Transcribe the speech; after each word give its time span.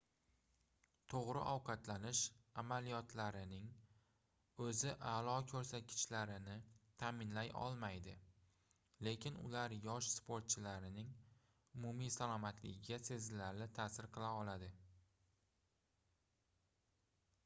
toʻgʻri 1.13 1.41
ovqatlanish 1.49 2.21
amaliyotlarining 2.61 3.67
oʻzi 4.67 4.93
aʼlo 5.09 5.35
koʻrsatkichlarni 5.51 6.55
taʼminlay 7.03 7.53
olmaydi 7.65 8.15
lekin 9.09 9.37
ular 9.49 9.77
yosh 9.83 10.09
sportchilarning 10.15 11.13
umumiy 11.21 12.13
salomatligiga 12.19 13.01
sezilarli 13.13 13.69
taʼsir 13.81 14.09
qila 14.19 14.35
oladi 14.43 14.75